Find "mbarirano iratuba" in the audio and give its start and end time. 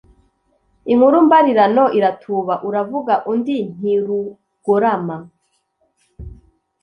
1.25-2.53